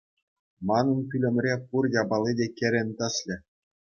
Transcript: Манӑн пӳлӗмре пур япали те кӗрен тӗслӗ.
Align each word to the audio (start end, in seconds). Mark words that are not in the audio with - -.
Манӑн 0.67 0.99
пӳлӗмре 1.09 1.53
пур 1.67 1.83
япали 2.01 2.31
те 2.39 2.47
кӗрен 2.57 2.89
тӗслӗ. 2.97 3.35